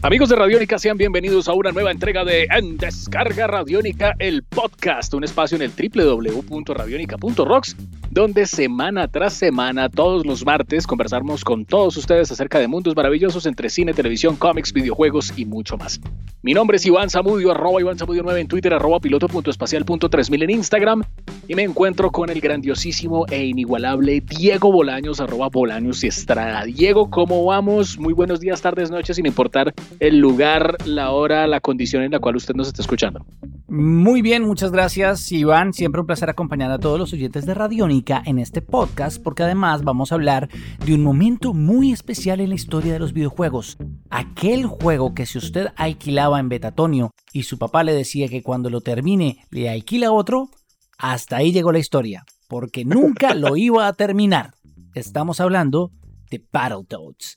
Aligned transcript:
Amigos 0.00 0.28
de 0.28 0.36
Radiónica, 0.36 0.78
sean 0.78 0.96
bienvenidos 0.96 1.48
a 1.48 1.54
una 1.54 1.72
nueva 1.72 1.90
entrega 1.90 2.24
de 2.24 2.46
En 2.56 2.76
Descarga 2.76 3.48
Radiónica, 3.48 4.14
el 4.20 4.44
podcast, 4.44 5.12
un 5.12 5.24
espacio 5.24 5.56
en 5.56 5.62
el 5.62 5.72
www.radionica.rocks, 5.72 7.74
donde 8.08 8.46
semana 8.46 9.08
tras 9.08 9.34
semana, 9.34 9.88
todos 9.88 10.24
los 10.24 10.46
martes, 10.46 10.86
conversamos 10.86 11.42
con 11.42 11.64
todos 11.64 11.96
ustedes 11.96 12.30
acerca 12.30 12.60
de 12.60 12.68
mundos 12.68 12.94
maravillosos 12.94 13.44
entre 13.46 13.70
cine, 13.70 13.92
televisión, 13.92 14.36
cómics, 14.36 14.72
videojuegos 14.72 15.36
y 15.36 15.44
mucho 15.44 15.76
más. 15.76 16.00
Mi 16.42 16.54
nombre 16.54 16.76
es 16.76 16.86
Iván 16.86 17.10
Zamudio, 17.10 17.50
arroba 17.50 17.80
Iván 17.80 17.98
Zamudio 17.98 18.22
9 18.22 18.40
en 18.40 18.46
Twitter, 18.46 18.72
arroba 18.72 19.00
piloto.espacial.3000 19.00 20.44
en 20.44 20.50
Instagram, 20.50 21.02
y 21.48 21.54
me 21.54 21.62
encuentro 21.62 22.12
con 22.12 22.28
el 22.28 22.40
grandiosísimo 22.40 23.24
e 23.30 23.46
inigualable 23.46 24.20
Diego 24.20 24.70
Bolaños, 24.70 25.18
arroba 25.18 25.48
Bolaños 25.48 26.04
y 26.04 26.08
Estrada. 26.08 26.64
Diego, 26.64 27.08
¿cómo 27.08 27.42
vamos? 27.46 27.98
Muy 27.98 28.12
buenos 28.12 28.38
días, 28.38 28.60
tardes, 28.60 28.90
noches, 28.90 29.16
sin 29.16 29.24
importar 29.24 29.74
el 29.98 30.18
lugar, 30.18 30.76
la 30.84 31.10
hora, 31.10 31.46
la 31.46 31.60
condición 31.60 32.02
en 32.02 32.12
la 32.12 32.20
cual 32.20 32.36
usted 32.36 32.54
nos 32.54 32.68
está 32.68 32.82
escuchando. 32.82 33.24
Muy 33.66 34.20
bien, 34.20 34.44
muchas 34.44 34.72
gracias 34.72 35.32
Iván. 35.32 35.72
Siempre 35.72 36.02
un 36.02 36.06
placer 36.06 36.28
acompañar 36.28 36.70
a 36.70 36.78
todos 36.78 36.98
los 36.98 37.12
oyentes 37.14 37.46
de 37.46 37.54
Radiónica 37.54 38.22
en 38.24 38.38
este 38.38 38.60
podcast 38.60 39.22
porque 39.22 39.42
además 39.42 39.84
vamos 39.84 40.12
a 40.12 40.16
hablar 40.16 40.48
de 40.84 40.94
un 40.94 41.02
momento 41.02 41.54
muy 41.54 41.92
especial 41.92 42.40
en 42.40 42.50
la 42.50 42.54
historia 42.54 42.92
de 42.92 42.98
los 42.98 43.14
videojuegos. 43.14 43.78
Aquel 44.10 44.66
juego 44.66 45.14
que 45.14 45.24
si 45.24 45.38
usted 45.38 45.68
alquilaba 45.76 46.40
en 46.40 46.50
Betatonio 46.50 47.12
y 47.32 47.44
su 47.44 47.58
papá 47.58 47.84
le 47.84 47.92
decía 47.92 48.28
que 48.28 48.42
cuando 48.42 48.68
lo 48.68 48.82
termine 48.82 49.38
le 49.50 49.70
alquila 49.70 50.12
otro, 50.12 50.50
hasta 50.98 51.36
ahí 51.36 51.52
llegó 51.52 51.70
la 51.70 51.78
historia, 51.78 52.24
porque 52.48 52.84
nunca 52.84 53.34
lo 53.34 53.56
iba 53.56 53.86
a 53.86 53.92
terminar. 53.92 54.54
Estamos 54.94 55.40
hablando 55.40 55.92
de 56.30 56.42
Battletoads. 56.52 57.36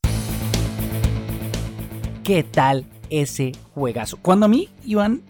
¿Qué 2.23 2.43
tal 2.43 2.85
ese 3.09 3.51
juegazo? 3.73 4.17
Cuando 4.21 4.47
a 4.47 4.49
mí, 4.49 4.69
Iván, 4.83 5.21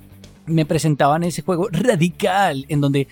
me 0.46 0.66
presentaban 0.66 1.24
ese 1.24 1.42
juego 1.42 1.68
radical, 1.72 2.66
en 2.70 2.82
donde 2.82 3.08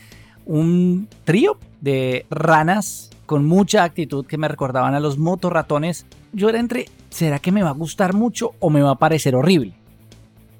un 0.46 1.08
trío 1.26 1.60
de 1.82 2.26
ranas 2.30 3.10
con 3.26 3.46
mucha 3.46 3.84
actitud 3.84 4.26
que 4.26 4.38
me 4.38 4.48
recordaban 4.48 4.96
a 4.96 5.00
los 5.00 5.18
motorratones, 5.18 6.06
yo 6.34 6.50
era 6.50 6.60
entre, 6.60 6.88
¿será 7.10 7.40
que 7.40 7.52
me 7.52 7.62
va 7.62 7.70
a 7.70 7.74
gustar 7.74 8.14
mucho 8.14 8.54
o 8.60 8.70
me 8.70 8.82
va 8.82 8.92
a 8.92 9.00
parecer 9.00 9.36
horrible? 9.36 9.74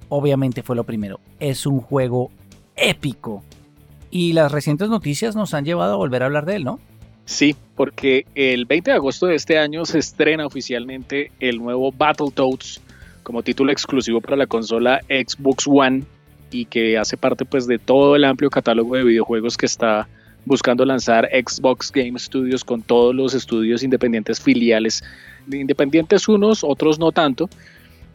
Obviamente 0.10 0.64
fue 0.64 0.76
lo 0.76 0.84
primero, 0.84 1.20
es 1.40 1.66
un 1.66 1.82
juego 1.82 2.30
épico. 2.76 3.44
Y 4.12 4.34
las 4.34 4.52
recientes 4.52 4.90
noticias 4.90 5.36
nos 5.36 5.54
han 5.54 5.66
llevado 5.66 5.94
a 5.94 5.98
volver 5.98 6.24
a 6.24 6.26
hablar 6.28 6.46
de 6.46 6.56
él, 6.56 6.64
¿no? 6.64 6.80
Sí, 7.26 7.56
porque 7.76 8.26
el 8.34 8.66
20 8.66 8.90
de 8.90 8.96
agosto 8.96 9.28
de 9.28 9.36
este 9.36 9.60
año 9.60 9.86
se 9.86 10.00
estrena 10.00 10.48
oficialmente 10.48 11.32
el 11.40 11.60
nuevo 11.60 11.92
Battletoads 11.92 12.82
como 13.22 13.44
título 13.44 13.72
exclusivo 13.72 14.20
para 14.20 14.36
la 14.36 14.48
consola 14.48 15.02
Xbox 15.08 15.68
One 15.68 16.04
y 16.50 16.66
que 16.66 16.98
hace 16.98 17.18
parte 17.18 17.46
pues 17.46 17.68
de 17.68 17.78
todo 17.78 18.16
el 18.16 18.24
amplio 18.24 18.50
catálogo 18.50 18.96
de 18.96 19.04
videojuegos 19.04 19.58
que 19.58 19.68
está 19.68 20.08
buscando 20.46 20.84
lanzar 20.86 21.30
Xbox 21.32 21.92
Game 21.92 22.18
Studios 22.18 22.64
con 22.64 22.82
todos 22.82 23.14
los 23.14 23.36
estudios 23.36 23.84
independientes 23.84 24.40
filiales, 24.40 25.04
independientes 25.52 26.28
unos, 26.28 26.64
otros 26.64 26.98
no 26.98 27.12
tanto, 27.12 27.48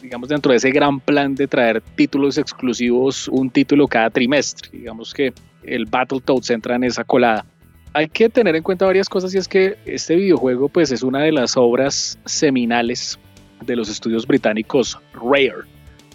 digamos 0.05 0.28
dentro 0.28 0.50
de 0.52 0.58
ese 0.58 0.70
gran 0.70 1.00
plan 1.00 1.34
de 1.34 1.48
traer 1.48 1.80
títulos 1.80 2.36
exclusivos, 2.36 3.27
un 3.28 3.48
título 3.48 3.88
cada 3.88 4.10
trimestre, 4.10 4.69
digamos 4.70 5.14
que 5.14 5.33
el 5.62 5.86
Battletoads 5.86 6.50
entra 6.50 6.77
en 6.77 6.84
esa 6.84 7.05
colada. 7.05 7.47
Hay 7.94 8.08
que 8.08 8.28
tener 8.28 8.55
en 8.55 8.62
cuenta 8.62 8.84
varias 8.84 9.08
cosas 9.08 9.34
y 9.34 9.38
es 9.38 9.48
que 9.48 9.78
este 9.86 10.16
videojuego 10.16 10.69
pues 10.69 10.92
es 10.92 11.02
una 11.02 11.20
de 11.20 11.32
las 11.32 11.56
obras 11.56 12.19
seminales 12.26 13.19
de 13.65 13.76
los 13.76 13.88
estudios 13.88 14.26
británicos 14.26 14.98
Rare 15.15 15.65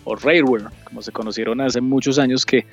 o 0.03 0.15
Rareware, 0.15 0.67
como 0.83 1.01
se 1.01 1.11
conocieron 1.11 1.59
hace 1.59 1.81
muchos 1.81 2.19
años, 2.19 2.45
que 2.45 2.67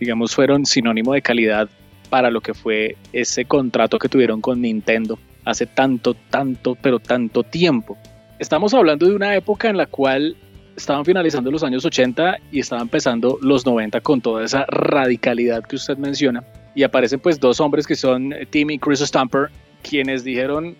digamos 0.00 0.34
fueron 0.34 0.64
sinónimo 0.64 1.12
de 1.12 1.20
calidad 1.20 1.68
para 2.08 2.30
lo 2.30 2.40
que 2.40 2.54
fue 2.54 2.96
ese 3.12 3.44
contrato 3.44 3.98
que 3.98 4.08
tuvieron 4.08 4.40
con 4.40 4.62
Nintendo 4.62 5.18
hace 5.44 5.66
tanto, 5.66 6.14
tanto, 6.30 6.78
pero 6.80 6.98
tanto 6.98 7.42
tiempo. 7.42 7.98
Estamos 8.38 8.72
hablando 8.72 9.06
de 9.06 9.14
una 9.14 9.34
época 9.36 9.68
en 9.68 9.76
la 9.76 9.86
cual 9.86 10.34
estaban 10.76 11.04
finalizando 11.04 11.50
los 11.50 11.62
años 11.62 11.84
80 11.84 12.38
y 12.50 12.60
estaban 12.60 12.82
empezando 12.82 13.38
los 13.42 13.66
90 13.66 14.00
con 14.00 14.20
toda 14.20 14.44
esa 14.44 14.64
radicalidad 14.66 15.64
que 15.64 15.76
usted 15.76 15.96
menciona. 15.96 16.44
Y 16.74 16.82
aparecen 16.82 17.20
pues 17.20 17.38
dos 17.38 17.60
hombres 17.60 17.86
que 17.86 17.94
son 17.94 18.34
Tim 18.50 18.70
y 18.70 18.78
Chris 18.78 19.00
Stamper, 19.00 19.50
quienes 19.82 20.24
dijeron, 20.24 20.76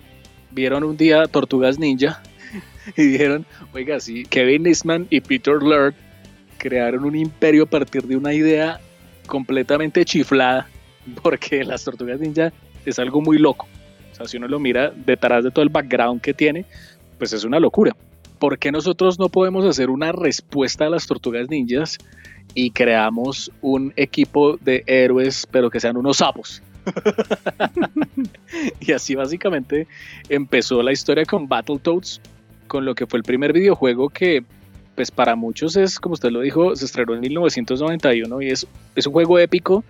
vieron 0.50 0.84
un 0.84 0.96
día 0.96 1.26
Tortugas 1.26 1.78
Ninja 1.78 2.22
y 2.96 3.02
dijeron, 3.02 3.46
oiga, 3.74 4.00
sí, 4.00 4.24
Kevin 4.24 4.66
Eastman 4.66 5.06
y 5.10 5.20
Peter 5.20 5.62
Laird 5.62 5.94
crearon 6.58 7.04
un 7.04 7.16
imperio 7.16 7.64
a 7.64 7.66
partir 7.66 8.04
de 8.04 8.16
una 8.16 8.32
idea 8.32 8.80
completamente 9.26 10.04
chiflada, 10.04 10.68
porque 11.22 11.64
las 11.64 11.84
tortugas 11.84 12.20
ninja 12.20 12.52
es 12.86 12.98
algo 12.98 13.20
muy 13.20 13.38
loco. 13.38 13.66
O 14.12 14.14
sea, 14.14 14.26
si 14.26 14.36
uno 14.36 14.46
lo 14.48 14.60
mira 14.60 14.92
detrás 14.94 15.44
de 15.44 15.50
todo 15.50 15.62
el 15.62 15.70
background 15.70 16.20
que 16.20 16.34
tiene, 16.34 16.64
pues 17.18 17.32
es 17.32 17.44
una 17.44 17.58
locura. 17.58 17.96
¿Por 18.42 18.58
qué 18.58 18.72
nosotros 18.72 19.20
no 19.20 19.28
podemos 19.28 19.64
hacer 19.64 19.88
una 19.88 20.10
respuesta 20.10 20.86
a 20.86 20.90
las 20.90 21.06
tortugas 21.06 21.48
ninjas 21.48 21.98
y 22.56 22.72
creamos 22.72 23.52
un 23.60 23.92
equipo 23.94 24.56
de 24.56 24.82
héroes, 24.88 25.46
pero 25.48 25.70
que 25.70 25.78
sean 25.78 25.96
unos 25.96 26.16
sapos? 26.16 26.60
y 28.80 28.90
así 28.90 29.14
básicamente 29.14 29.86
empezó 30.28 30.82
la 30.82 30.90
historia 30.90 31.24
con 31.24 31.46
Battletoads, 31.46 32.20
con 32.66 32.84
lo 32.84 32.96
que 32.96 33.06
fue 33.06 33.18
el 33.18 33.22
primer 33.22 33.52
videojuego 33.52 34.08
que 34.08 34.42
pues 34.96 35.12
para 35.12 35.36
muchos 35.36 35.76
es, 35.76 36.00
como 36.00 36.14
usted 36.14 36.30
lo 36.30 36.40
dijo, 36.40 36.74
se 36.74 36.86
estrenó 36.86 37.14
en 37.14 37.20
1991 37.20 38.42
y 38.42 38.48
es, 38.48 38.66
es 38.96 39.06
un 39.06 39.12
juego 39.12 39.38
épico, 39.38 39.84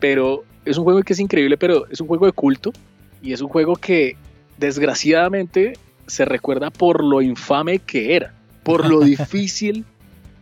pero 0.00 0.44
es 0.64 0.78
un 0.78 0.84
juego 0.84 1.02
que 1.02 1.12
es 1.12 1.20
increíble, 1.20 1.58
pero 1.58 1.86
es 1.90 2.00
un 2.00 2.06
juego 2.06 2.24
de 2.24 2.32
culto 2.32 2.72
y 3.20 3.34
es 3.34 3.42
un 3.42 3.50
juego 3.50 3.76
que 3.76 4.16
desgraciadamente 4.56 5.74
se 6.12 6.26
recuerda 6.26 6.70
por 6.70 7.02
lo 7.02 7.22
infame 7.22 7.78
que 7.78 8.14
era, 8.14 8.34
por 8.64 8.86
lo 8.86 9.00
difícil 9.14 9.86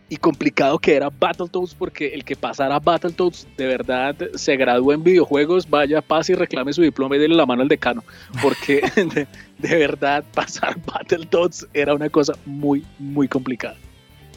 y 0.09 0.17
complicado 0.17 0.77
que 0.79 0.95
era 0.95 1.09
Battletoads, 1.09 1.75
porque 1.75 2.09
el 2.09 2.25
que 2.25 2.35
pasara 2.35 2.77
Battletoads 2.77 3.47
de 3.55 3.67
verdad 3.67 4.15
se 4.35 4.57
graduó 4.57 4.91
en 4.91 5.01
videojuegos, 5.01 5.69
vaya, 5.69 6.01
pase 6.01 6.33
y 6.33 6.35
reclame 6.35 6.73
su 6.73 6.81
diploma 6.81 7.15
y 7.15 7.19
déle 7.19 7.35
la 7.35 7.45
mano 7.45 7.61
al 7.61 7.69
decano, 7.69 8.03
porque 8.41 8.81
de, 8.95 9.27
de 9.59 9.77
verdad 9.77 10.25
pasar 10.33 10.75
Battletoads 10.85 11.69
era 11.73 11.95
una 11.95 12.09
cosa 12.09 12.33
muy, 12.45 12.85
muy 12.99 13.29
complicada. 13.29 13.77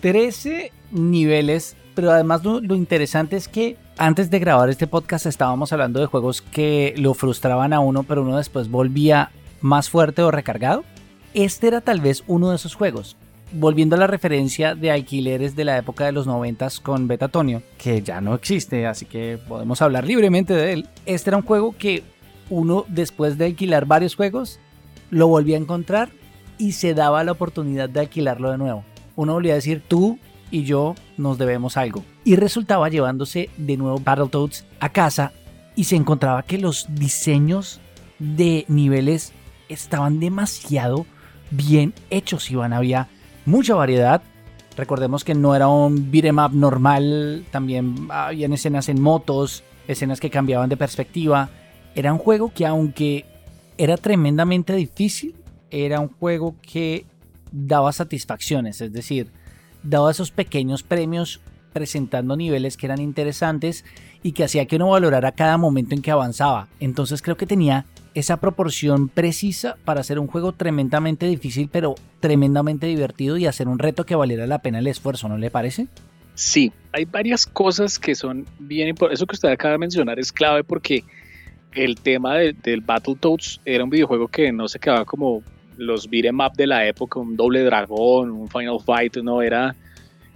13 0.02 0.70
niveles, 0.92 1.76
pero 1.96 2.12
además 2.12 2.44
lo, 2.44 2.60
lo, 2.60 2.76
interesante 2.76 3.34
es 3.34 3.48
que 3.48 3.76
antes 3.98 4.30
de 4.30 4.38
grabar 4.38 4.68
este 4.68 4.86
podcast 4.86 5.26
estábamos 5.26 5.72
hablando 5.72 5.98
de 5.98 6.06
juegos 6.06 6.42
que 6.42 6.94
lo 6.96 7.12
frustraban 7.12 7.72
a 7.72 7.80
uno, 7.80 8.04
pero 8.04 8.22
uno 8.22 8.36
después 8.36 8.70
volvía 8.70 9.32
más 9.60 9.90
fuerte 9.90 10.22
o 10.22 10.30
recargado. 10.30 10.84
Este 11.34 11.66
era 11.66 11.80
tal 11.80 12.00
vez 12.00 12.22
uno 12.28 12.50
de 12.50 12.56
esos 12.56 12.76
juegos. 12.76 13.16
Volviendo 13.50 13.96
a 13.96 13.98
la 13.98 14.06
referencia 14.06 14.76
de 14.76 14.92
alquileres 14.92 15.56
de 15.56 15.64
la 15.64 15.76
época 15.76 16.04
de 16.04 16.12
los 16.12 16.28
90 16.28 16.68
con 16.80 17.08
Betatonio, 17.08 17.60
que 17.76 18.02
ya 18.02 18.20
no 18.20 18.34
existe, 18.34 18.86
así 18.86 19.04
que 19.04 19.40
podemos 19.48 19.82
hablar 19.82 20.06
libremente 20.06 20.54
de 20.54 20.72
él. 20.72 20.88
Este 21.06 21.30
era 21.30 21.36
un 21.36 21.42
juego 21.42 21.74
que 21.76 22.04
uno 22.50 22.84
después 22.86 23.36
de 23.36 23.46
alquilar 23.46 23.84
varios 23.84 24.14
juegos 24.14 24.60
lo 25.10 25.26
volvía 25.26 25.56
a 25.56 25.60
encontrar 25.60 26.10
y 26.56 26.72
se 26.72 26.94
daba 26.94 27.24
la 27.24 27.32
oportunidad 27.32 27.88
de 27.88 27.98
alquilarlo 27.98 28.52
de 28.52 28.58
nuevo. 28.58 28.84
Uno 29.16 29.32
volvía 29.32 29.54
a 29.54 29.56
decir, 29.56 29.82
tú 29.86 30.20
y 30.52 30.62
yo 30.62 30.94
nos 31.16 31.36
debemos 31.36 31.76
algo. 31.76 32.04
Y 32.22 32.36
resultaba 32.36 32.88
llevándose 32.90 33.50
de 33.56 33.76
nuevo 33.76 33.98
Battletoads 33.98 34.66
a 34.78 34.88
casa 34.90 35.32
y 35.74 35.84
se 35.84 35.96
encontraba 35.96 36.44
que 36.44 36.58
los 36.58 36.86
diseños 36.94 37.80
de 38.20 38.64
niveles 38.68 39.32
estaban 39.68 40.20
demasiado 40.20 41.06
bien 41.50 41.94
hechos, 42.10 42.50
Iván. 42.50 42.72
Había 42.72 43.08
mucha 43.46 43.74
variedad. 43.74 44.22
Recordemos 44.76 45.24
que 45.24 45.34
no 45.34 45.54
era 45.54 45.68
un 45.68 46.10
beat'em 46.10 46.38
up 46.38 46.52
normal, 46.52 47.44
también 47.50 48.08
habían 48.10 48.52
escenas 48.52 48.88
en 48.88 49.00
motos, 49.00 49.62
escenas 49.86 50.18
que 50.18 50.30
cambiaban 50.30 50.68
de 50.68 50.76
perspectiva. 50.76 51.48
Era 51.94 52.12
un 52.12 52.18
juego 52.18 52.52
que 52.52 52.66
aunque 52.66 53.24
era 53.78 53.96
tremendamente 53.96 54.74
difícil, 54.74 55.36
era 55.70 56.00
un 56.00 56.08
juego 56.08 56.56
que 56.60 57.06
daba 57.52 57.92
satisfacciones, 57.92 58.80
es 58.80 58.92
decir, 58.92 59.30
daba 59.84 60.10
esos 60.10 60.32
pequeños 60.32 60.82
premios 60.82 61.40
presentando 61.72 62.36
niveles 62.36 62.76
que 62.76 62.86
eran 62.86 63.00
interesantes 63.00 63.84
y 64.22 64.32
que 64.32 64.44
hacía 64.44 64.66
que 64.66 64.76
uno 64.76 64.90
valorara 64.90 65.32
cada 65.32 65.58
momento 65.58 65.94
en 65.94 66.02
que 66.02 66.10
avanzaba. 66.10 66.68
Entonces 66.80 67.20
creo 67.22 67.36
que 67.36 67.46
tenía 67.46 67.86
esa 68.14 68.38
proporción 68.38 69.08
precisa 69.08 69.76
para 69.84 70.00
hacer 70.00 70.18
un 70.18 70.26
juego 70.26 70.52
tremendamente 70.52 71.26
difícil 71.26 71.68
pero 71.70 71.94
tremendamente 72.20 72.86
divertido 72.86 73.36
y 73.36 73.46
hacer 73.46 73.68
un 73.68 73.78
reto 73.78 74.06
que 74.06 74.14
valiera 74.14 74.46
la 74.46 74.60
pena 74.60 74.78
el 74.78 74.86
esfuerzo, 74.86 75.28
¿no 75.28 75.36
le 75.36 75.50
parece? 75.50 75.88
Sí, 76.34 76.72
hay 76.92 77.04
varias 77.04 77.46
cosas 77.46 77.98
que 77.98 78.14
son 78.14 78.46
bien 78.58 78.88
importantes. 78.88 79.20
Eso 79.20 79.26
que 79.26 79.34
usted 79.34 79.50
acaba 79.50 79.72
de 79.72 79.78
mencionar 79.78 80.18
es 80.18 80.32
clave 80.32 80.64
porque 80.64 81.04
el 81.72 81.96
tema 82.00 82.36
del 82.36 82.80
Battletoads 82.80 83.60
era 83.64 83.84
un 83.84 83.90
videojuego 83.90 84.28
que 84.28 84.52
no 84.52 84.68
se 84.68 84.78
quedaba 84.78 85.04
como 85.04 85.42
los 85.76 86.08
beat'em 86.08 86.38
up 86.40 86.52
de 86.56 86.66
la 86.66 86.86
época, 86.86 87.18
un 87.18 87.36
doble 87.36 87.62
dragón, 87.62 88.30
un 88.30 88.48
Final 88.48 88.78
Fight, 88.84 89.16
no, 89.18 89.42
era, 89.42 89.74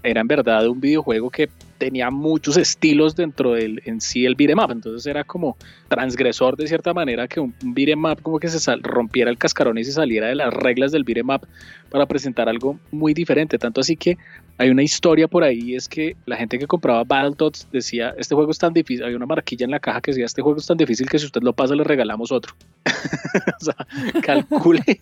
era 0.02 0.20
en 0.20 0.26
verdad 0.26 0.68
un 0.68 0.80
videojuego 0.80 1.30
que 1.30 1.48
tenía 1.78 2.10
muchos 2.10 2.56
estilos 2.56 3.16
dentro 3.16 3.52
del 3.52 3.80
en 3.84 4.00
sí 4.00 4.26
el 4.26 4.34
beat'em 4.34 4.58
up, 4.58 4.70
entonces 4.70 5.06
era 5.06 5.24
como 5.24 5.56
transgresor 5.88 6.56
de 6.56 6.66
cierta 6.66 6.92
manera 6.92 7.28
que 7.28 7.40
un, 7.40 7.54
un 7.62 8.14
como 8.22 8.38
que 8.38 8.48
se 8.48 8.76
rompiera 8.76 9.30
el 9.30 9.38
cascarón 9.38 9.78
y 9.78 9.84
se 9.84 9.92
saliera 9.92 10.28
de 10.28 10.34
las 10.34 10.52
reglas 10.52 10.92
del 10.92 11.04
beat'em 11.04 11.30
up 11.30 11.46
para 11.90 12.06
presentar 12.06 12.48
algo 12.48 12.78
muy 12.90 13.14
diferente, 13.14 13.58
tanto 13.58 13.80
así 13.80 13.96
que 13.96 14.18
hay 14.58 14.70
una 14.70 14.82
historia 14.82 15.28
por 15.28 15.44
ahí, 15.44 15.74
es 15.74 15.88
que 15.88 16.16
la 16.26 16.36
gente 16.36 16.58
que 16.58 16.66
compraba 16.66 17.04
Battletoads 17.04 17.68
decía, 17.72 18.14
este 18.18 18.34
juego 18.34 18.50
es 18.50 18.58
tan 18.58 18.72
difícil, 18.72 19.04
hay 19.04 19.14
una 19.14 19.26
marquilla 19.26 19.64
en 19.64 19.70
la 19.70 19.80
caja 19.80 20.00
que 20.00 20.10
decía, 20.10 20.26
este 20.26 20.42
juego 20.42 20.58
es 20.58 20.66
tan 20.66 20.76
difícil 20.76 21.08
que 21.08 21.18
si 21.18 21.26
usted 21.26 21.42
lo 21.42 21.52
pasa 21.52 21.74
le 21.74 21.84
regalamos 21.84 22.32
otro. 22.32 22.54
o 23.60 23.64
sea, 23.64 23.86
calcule 24.20 25.00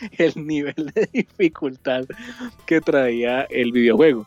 el 0.18 0.46
nivel 0.46 0.92
de 0.94 1.08
dificultad 1.12 2.04
que 2.66 2.80
traía 2.80 3.42
el 3.42 3.72
videojuego. 3.72 4.26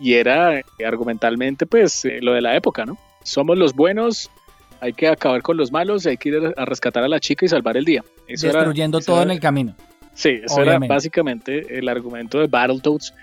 Y 0.00 0.14
era 0.14 0.60
argumentalmente 0.84 1.66
pues 1.66 2.04
eh, 2.04 2.18
lo 2.20 2.32
de 2.34 2.40
la 2.40 2.56
época, 2.56 2.84
¿no? 2.84 2.98
Somos 3.22 3.58
los 3.58 3.74
buenos, 3.74 4.30
hay 4.80 4.92
que 4.92 5.08
acabar 5.08 5.42
con 5.42 5.56
los 5.56 5.72
malos, 5.72 6.06
hay 6.06 6.16
que 6.16 6.30
ir 6.30 6.54
a 6.56 6.64
rescatar 6.64 7.04
a 7.04 7.08
la 7.08 7.20
chica 7.20 7.44
y 7.44 7.48
salvar 7.48 7.76
el 7.76 7.84
día. 7.84 8.04
Eso 8.26 8.46
Destruyendo 8.46 8.98
era, 8.98 9.06
todo 9.06 9.22
en 9.22 9.30
el 9.30 9.40
camino. 9.40 9.74
Sí, 10.14 10.40
eso 10.42 10.62
era 10.62 10.78
básicamente 10.78 11.78
el 11.78 11.88
argumento 11.88 12.38
de 12.38 12.46
Battletoads. 12.46 13.14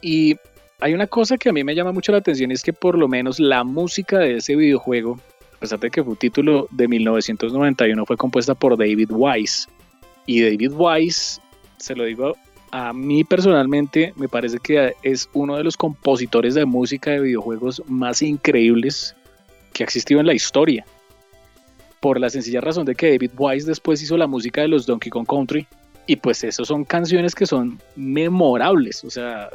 Y 0.00 0.36
hay 0.80 0.94
una 0.94 1.06
cosa 1.06 1.36
que 1.36 1.48
a 1.48 1.52
mí 1.52 1.64
me 1.64 1.74
llama 1.74 1.92
mucho 1.92 2.12
la 2.12 2.18
atención, 2.18 2.50
es 2.50 2.62
que 2.62 2.72
por 2.72 2.98
lo 2.98 3.08
menos 3.08 3.40
la 3.40 3.64
música 3.64 4.18
de 4.18 4.36
ese 4.36 4.56
videojuego, 4.56 5.18
a 5.56 5.58
pesar 5.60 5.80
de 5.80 5.90
que 5.90 6.02
fue 6.02 6.12
un 6.12 6.18
título 6.18 6.68
de 6.70 6.88
1991, 6.88 8.06
fue 8.06 8.16
compuesta 8.16 8.54
por 8.54 8.76
David 8.76 9.10
Wise. 9.10 9.68
Y 10.26 10.42
David 10.42 10.72
Wise, 10.74 11.40
se 11.78 11.94
lo 11.94 12.04
digo 12.04 12.36
a 12.70 12.92
mí 12.92 13.24
personalmente, 13.24 14.12
me 14.16 14.28
parece 14.28 14.58
que 14.58 14.94
es 15.02 15.28
uno 15.32 15.56
de 15.56 15.64
los 15.64 15.76
compositores 15.76 16.54
de 16.54 16.64
música 16.64 17.10
de 17.12 17.20
videojuegos 17.20 17.82
más 17.86 18.22
increíbles 18.22 19.14
que 19.72 19.82
ha 19.82 19.86
existido 19.86 20.20
en 20.20 20.26
la 20.26 20.34
historia. 20.34 20.84
Por 22.00 22.20
la 22.20 22.30
sencilla 22.30 22.60
razón 22.60 22.84
de 22.84 22.94
que 22.94 23.10
David 23.10 23.32
Wise 23.36 23.66
después 23.66 24.02
hizo 24.02 24.16
la 24.16 24.26
música 24.26 24.62
de 24.62 24.68
los 24.68 24.86
Donkey 24.86 25.10
Kong 25.10 25.26
Country. 25.26 25.66
Y 26.06 26.16
pues 26.16 26.44
esos 26.44 26.68
son 26.68 26.84
canciones 26.84 27.34
que 27.34 27.46
son 27.46 27.80
memorables. 27.96 29.04
O 29.04 29.10
sea, 29.10 29.50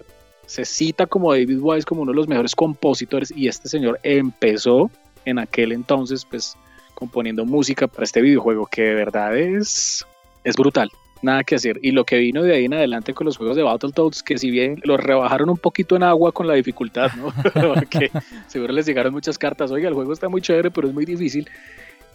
se 0.46 0.66
cita 0.66 1.06
como 1.06 1.32
David 1.32 1.60
Wise 1.62 1.86
como 1.86 2.02
uno 2.02 2.12
de 2.12 2.18
los 2.18 2.28
mejores 2.28 2.56
compositores. 2.56 3.32
Y 3.36 3.48
este 3.48 3.70
señor 3.70 4.00
empezó 4.04 4.92
en 5.26 5.40
aquel 5.40 5.72
entonces, 5.72 6.26
pues, 6.26 6.58
componiendo 6.94 7.46
música 7.46 7.88
para 7.88 8.04
este 8.04 8.22
videojuego 8.22 8.66
que 8.66 8.82
de 8.82 8.96
verdad 8.96 9.38
es 9.38 10.06
es 10.44 10.56
brutal. 10.56 10.90
Nada 11.22 11.44
que 11.44 11.56
hacer. 11.56 11.80
Y 11.84 11.92
lo 11.92 12.04
que 12.04 12.18
vino 12.18 12.42
de 12.42 12.56
ahí 12.56 12.66
en 12.66 12.74
adelante 12.74 13.14
con 13.14 13.26
los 13.26 13.38
juegos 13.38 13.56
de 13.56 13.64
Battletoads, 13.64 14.24
que 14.24 14.38
si 14.38 14.50
bien 14.50 14.82
los 14.84 15.00
rebajaron 15.00 15.50
un 15.50 15.58
poquito 15.58 15.96
en 15.96 16.04
agua 16.04 16.32
con 16.32 16.48
la 16.48 16.56
dificultad, 16.56 17.12
¿no? 17.14 17.32
Seguro 18.48 18.74
les 18.74 18.86
llegaron 18.86 19.14
muchas 19.14 19.38
cartas, 19.38 19.72
oiga, 19.72 19.88
el 19.88 19.94
juego 19.94 20.14
está 20.14 20.30
muy 20.30 20.42
chévere, 20.42 20.72
pero 20.72 20.88
es 20.88 20.94
muy 20.94 21.06
difícil, 21.06 21.48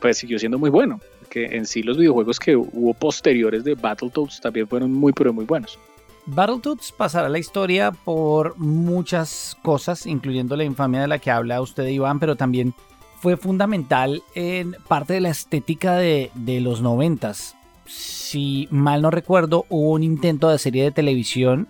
pues 0.00 0.18
siguió 0.18 0.38
siendo 0.38 0.58
muy 0.58 0.70
bueno. 0.70 1.00
Que 1.30 1.44
en 1.44 1.66
sí 1.66 1.82
los 1.82 1.98
videojuegos 1.98 2.40
que 2.40 2.56
hubo 2.56 2.94
posteriores 2.94 3.62
de 3.64 3.74
Battletoads 3.74 4.40
también 4.40 4.66
fueron 4.66 4.92
muy, 4.92 5.12
pero 5.12 5.32
muy 5.32 5.44
buenos. 5.44 5.78
Battletoads 6.26 6.90
pasará 6.90 7.28
la 7.28 7.38
historia 7.38 7.92
por 7.92 8.58
muchas 8.58 9.56
cosas, 9.62 10.06
incluyendo 10.06 10.56
la 10.56 10.64
infamia 10.64 11.02
de 11.02 11.06
la 11.06 11.20
que 11.20 11.30
habla 11.30 11.60
usted, 11.60 11.86
Iván, 11.86 12.18
pero 12.18 12.34
también 12.34 12.74
fue 13.20 13.36
fundamental 13.36 14.22
en 14.34 14.76
parte 14.88 15.14
de 15.14 15.20
la 15.20 15.30
estética 15.30 15.94
de, 15.94 16.32
de 16.34 16.60
los 16.60 16.82
noventas 16.82 17.55
si 17.86 18.68
mal 18.70 19.02
no 19.02 19.10
recuerdo, 19.10 19.66
hubo 19.68 19.90
un 19.90 20.02
intento 20.02 20.48
de 20.48 20.58
serie 20.58 20.84
de 20.84 20.90
televisión 20.90 21.68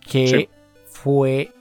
que 0.00 0.48
fue 0.86 1.52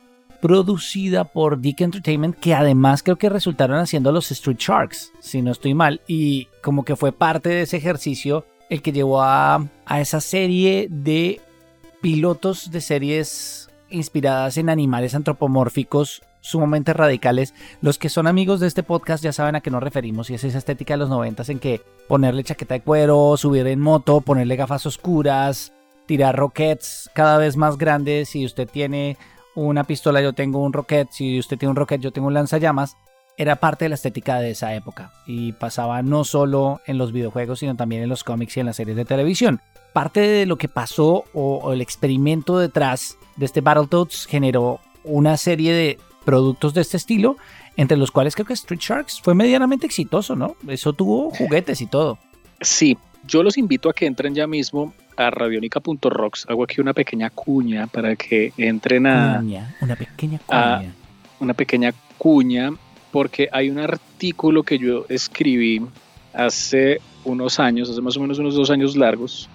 producida 0.42 1.26
por 1.26 1.60
Dick 1.60 1.82
Entertainment, 1.82 2.36
que 2.36 2.54
además 2.54 3.04
creo 3.04 3.18
que 3.18 3.30
resultaron 3.30 3.78
haciendo 3.80 4.12
los 4.12 4.32
Street 4.32 4.58
Sharks, 4.60 5.12
si 5.20 5.42
no 5.42 5.52
estoy 5.52 5.74
mal, 5.74 6.02
y 6.08 6.48
como 6.62 6.86
que 6.86 6.96
fue 6.96 7.12
parte 7.12 7.50
de 7.50 7.62
ese 7.64 7.78
ejercicio 7.78 8.46
el 8.70 8.82
que 8.82 8.92
llevó 8.92 9.22
a, 9.22 9.68
a 9.86 10.02
esa 10.02 10.22
serie 10.22 10.88
de 10.90 11.42
pilotos 12.02 12.72
de 12.72 12.82
series 12.82 13.70
inspiradas 13.90 14.58
en 14.58 14.70
animales 14.70 15.16
antropomórficos 15.16 16.22
sumamente 16.48 16.94
radicales. 16.94 17.54
Los 17.82 17.98
que 17.98 18.10
son 18.10 18.28
amigos 18.28 18.60
de 18.60 18.68
este 18.68 18.84
podcast 18.84 19.24
ya 19.24 19.34
saben 19.34 19.56
a 19.56 19.62
qué 19.62 19.70
nos 19.70 19.84
referimos 19.84 20.30
y 20.30 20.36
es 20.36 20.44
esa 20.44 20.58
estética 20.58 20.94
de 20.94 21.00
los 21.00 21.10
noventas 21.10 21.50
en 21.50 21.60
que 21.60 21.82
ponerle 22.08 22.44
chaqueta 22.44 22.76
de 22.76 22.82
cuero, 22.82 23.36
subir 23.38 23.68
en 23.68 23.80
moto, 23.80 24.22
ponerle 24.22 24.56
gafas 24.56 24.86
oscuras, 24.86 25.74
tirar 26.06 26.36
rockets 26.36 27.12
cada 27.14 27.38
vez 27.38 27.58
más 27.58 27.78
grandes. 27.78 28.30
Si 28.30 28.46
usted 28.46 28.68
tiene 28.68 29.18
una 29.56 29.84
pistola, 29.84 30.22
yo 30.22 30.34
tengo 30.34 30.64
un 30.64 30.74
rocket. 30.74 31.10
Si 31.12 31.38
usted 31.38 31.58
tiene 31.58 31.72
un 31.72 31.76
rocket, 31.76 32.02
yo 32.02 32.12
tengo 32.12 32.28
un 32.28 32.34
lanzallamas. 32.34 32.98
Era 33.40 33.58
parte 33.58 33.86
de 33.86 33.90
la 33.90 33.96
estética 33.96 34.40
de 34.40 34.52
esa 34.52 34.74
época 34.74 35.12
y 35.28 35.52
pasaba 35.52 36.02
no 36.02 36.24
solo 36.24 36.82
en 36.88 36.98
los 36.98 37.12
videojuegos, 37.12 37.60
sino 37.60 37.76
también 37.76 38.02
en 38.02 38.10
los 38.10 38.24
cómics 38.24 38.58
y 38.58 38.62
en 38.62 38.66
las 38.66 38.78
series 38.78 38.98
de 38.98 39.06
televisión. 39.06 39.62
Parte 39.94 40.22
de 40.22 40.46
lo 40.48 40.58
que 40.58 40.70
pasó 40.70 41.26
o, 41.34 41.58
o 41.58 41.74
el 41.74 41.82
experimento 41.82 42.58
detrás 42.58 43.18
de 43.36 43.46
este 43.46 43.62
Battletoads 43.62 44.26
generó 44.26 44.80
una 45.04 45.38
serie 45.38 45.74
de 45.74 46.00
productos 46.28 46.74
de 46.74 46.82
este 46.82 46.98
estilo, 46.98 47.38
entre 47.78 47.96
los 47.96 48.12
cuales 48.12 48.36
creo 48.36 48.46
que 48.46 48.52
Street 48.52 48.82
Sharks 48.82 49.22
fue 49.22 49.34
medianamente 49.34 49.86
exitoso, 49.86 50.36
¿no? 50.36 50.58
Eso 50.68 50.92
tuvo 50.92 51.32
juguetes 51.32 51.80
y 51.80 51.86
todo. 51.86 52.20
Sí, 52.60 52.98
yo 53.26 53.44
los 53.44 53.58
invito 53.58 53.90
a 53.90 53.94
que 53.94 54.06
entren 54.06 54.36
ya 54.36 54.46
mismo 54.46 54.94
a 55.16 55.30
radionica.rocks. 55.30 56.48
Hago 56.50 56.66
aquí 56.66 56.82
una 56.82 56.94
pequeña 56.94 57.30
cuña 57.30 57.88
para 57.88 58.18
que 58.18 58.52
entren 58.58 59.08
a... 59.08 59.42
una 59.80 59.96
pequeña 59.96 60.40
cuña. 60.46 60.94
una 61.40 61.54
pequeña 61.54 61.94
cuña, 62.18 62.72
porque 63.14 63.48
hay 63.54 63.70
un 63.70 63.80
artículo 63.80 64.64
que 64.64 64.80
yo 64.80 65.06
escribí 65.08 65.82
hace 66.34 67.00
unos 67.24 67.58
años, 67.58 67.90
hace 67.90 68.02
más 68.02 68.18
o 68.18 68.20
menos 68.20 68.38
unos 68.38 68.54
dos 68.54 68.70
años 68.70 68.98
largos, 68.98 69.50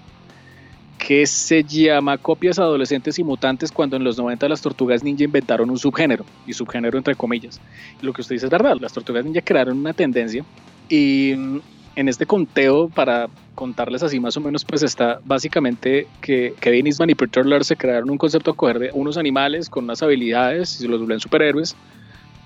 que 1.05 1.27
se 1.27 1.65
llama 1.65 2.17
Copias 2.17 2.61
adolescentes 2.61 3.19
y 3.19 3.25
mutantes 3.25 3.73
cuando 3.73 3.97
en 3.97 4.05
los 4.05 4.17
90 4.19 4.49
las 4.49 4.63
tortugas 4.63 5.03
ninja 5.03 5.25
inventaron 5.25 5.69
un 5.69 5.77
subgénero, 5.77 6.25
y 6.47 6.53
subgénero 6.53 6.97
entre 6.97 7.17
comillas. 7.17 7.61
lo 8.03 8.13
que 8.13 8.21
usted 8.21 8.37
dice 8.37 8.47
es 8.47 8.53
verdad, 8.53 8.77
las 8.81 8.93
tortugas 8.93 9.25
ninja 9.25 9.41
crearon 9.41 9.79
una 9.79 9.93
tendencia 9.93 10.45
y 10.89 11.35
mm, 11.37 11.61
en 11.97 12.09
este 12.09 12.25
conteo, 12.25 12.89
para 12.89 13.29
contarles 13.57 14.05
así 14.05 14.21
más 14.21 14.37
o 14.37 14.41
menos, 14.41 14.65
pues 14.65 14.85
está 14.85 15.21
básicamente 15.25 16.07
que 16.21 16.55
Kevin 16.61 16.87
Eastman 16.87 17.11
y 17.11 17.15
Peter 17.17 17.65
se 17.65 17.77
crearon 17.77 18.09
un 18.09 18.17
concepto 18.17 18.57
a 18.57 18.73
de 18.75 18.91
unos 18.95 19.19
animales 19.19 19.69
con 19.69 19.85
unas 19.85 20.03
habilidades 20.05 20.77
y 20.77 20.83
se 20.83 20.89
los 20.89 21.01
vuelven 21.01 21.19
superhéroes, 21.19 21.75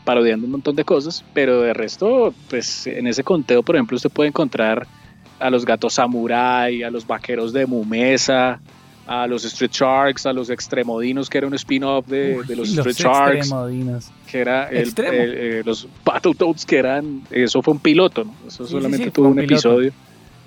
parodiando 0.04 0.46
un 0.46 0.52
montón 0.52 0.74
de 0.76 0.84
cosas, 0.84 1.22
pero 1.34 1.60
de 1.60 1.74
resto, 1.74 2.32
pues 2.48 2.86
en 2.86 3.06
ese 3.06 3.22
conteo, 3.22 3.62
por 3.62 3.76
ejemplo, 3.76 3.96
usted 3.96 4.10
puede 4.10 4.28
encontrar 4.28 4.86
a 5.38 5.50
los 5.50 5.64
gatos 5.64 5.94
samurai, 5.94 6.82
a 6.82 6.90
los 6.90 7.06
vaqueros 7.06 7.52
de 7.52 7.66
Mumesa, 7.66 8.60
a 9.06 9.26
los 9.26 9.44
Street 9.44 9.70
Sharks, 9.72 10.26
a 10.26 10.32
los 10.32 10.50
Extremodinos, 10.50 11.30
que 11.30 11.38
era 11.38 11.46
un 11.46 11.54
spin-off 11.54 12.06
de, 12.06 12.42
los 12.56 12.68
Street 12.76 12.96
Sharks. 12.96 13.50
Que 14.26 14.38
era 14.38 14.68
el, 14.68 14.92
eh, 14.96 15.62
los 15.64 15.88
Battletoads, 16.04 16.66
que 16.66 16.78
eran. 16.78 17.22
Eso 17.30 17.62
fue 17.62 17.74
un 17.74 17.80
piloto, 17.80 18.24
¿no? 18.24 18.34
Eso 18.46 18.66
solamente 18.66 19.10
tuvo 19.10 19.28
un, 19.28 19.38
episodio. 19.38 19.92